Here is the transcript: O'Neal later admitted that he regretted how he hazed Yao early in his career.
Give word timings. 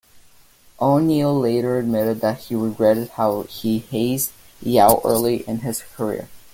O'Neal 0.81 1.37
later 1.37 1.77
admitted 1.77 2.21
that 2.21 2.39
he 2.39 2.55
regretted 2.55 3.09
how 3.09 3.43
he 3.43 3.77
hazed 3.77 4.31
Yao 4.59 4.99
early 5.05 5.47
in 5.47 5.59
his 5.59 5.83
career. 5.95 6.27